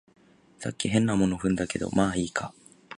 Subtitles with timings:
[0.57, 2.55] さっき変なもの踏んだけど、まあいいか